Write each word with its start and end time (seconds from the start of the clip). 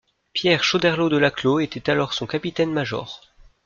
Pierre 0.33 0.63
Choderlos 0.63 1.09
de 1.11 1.17
Laclos 1.17 1.59
était 1.59 1.91
alors 1.91 2.15
son 2.15 2.25
capitaine-major. 2.25 3.21